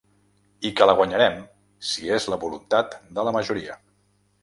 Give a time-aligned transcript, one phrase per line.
[0.69, 1.37] I que la guanyarem
[1.91, 3.83] si és la voluntat de la majoria.